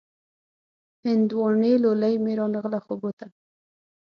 [1.05, 3.27] هندواڼۍ لولۍ مې را نغله خوبو ته